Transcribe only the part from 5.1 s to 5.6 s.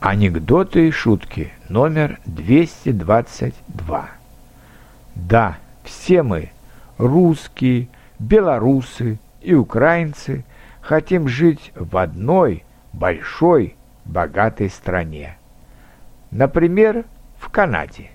Да,